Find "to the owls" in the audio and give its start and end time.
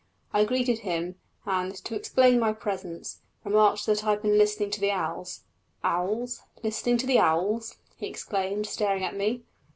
4.71-5.41, 6.97-7.75